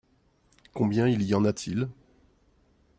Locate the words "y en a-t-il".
1.21-1.87